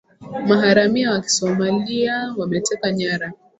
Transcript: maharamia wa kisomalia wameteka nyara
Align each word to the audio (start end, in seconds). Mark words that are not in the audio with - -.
maharamia 0.47 1.11
wa 1.11 1.21
kisomalia 1.21 2.33
wameteka 2.37 2.91
nyara 2.91 3.33